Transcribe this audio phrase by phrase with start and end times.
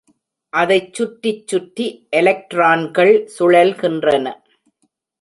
[0.53, 1.87] அதைச் சுற்றி சுற்றி
[2.21, 4.25] எலக்ட்ரான்கள் சுழல்கின்றன.